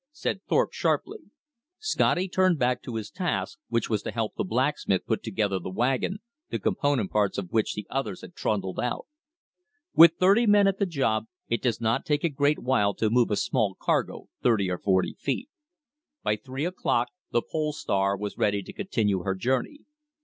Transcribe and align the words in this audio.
said 0.11 0.41
Thorpe 0.49 0.73
sharply. 0.73 1.19
Scotty 1.77 2.27
turned 2.27 2.57
back 2.57 2.81
to 2.81 2.95
his 2.95 3.11
task, 3.11 3.59
which 3.67 3.87
was 3.87 4.01
to 4.01 4.09
help 4.09 4.33
the 4.35 4.43
blacksmith 4.43 5.05
put 5.05 5.21
together 5.21 5.59
the 5.59 5.69
wagon, 5.69 6.17
the 6.49 6.57
component 6.57 7.11
parts 7.11 7.37
of 7.37 7.51
which 7.51 7.75
the 7.75 7.85
others 7.91 8.21
had 8.21 8.33
trundled 8.33 8.79
out. 8.79 9.05
With 9.93 10.13
thirty 10.19 10.47
men 10.47 10.65
at 10.65 10.79
the 10.79 10.87
job 10.87 11.25
it 11.49 11.61
does 11.61 11.79
not 11.79 12.03
take 12.03 12.23
a 12.23 12.29
great 12.29 12.57
while 12.57 12.95
to 12.95 13.11
move 13.11 13.29
a 13.29 13.35
small 13.35 13.75
cargo 13.79 14.27
thirty 14.41 14.71
or 14.71 14.79
forty 14.79 15.13
feet. 15.19 15.49
By 16.23 16.35
three 16.35 16.65
o'clock 16.65 17.09
the 17.29 17.43
Pole 17.43 17.71
Star 17.71 18.17
was 18.17 18.39
ready 18.39 18.63
to 18.63 18.73
continue 18.73 19.21
her 19.21 19.35
journey. 19.35 19.81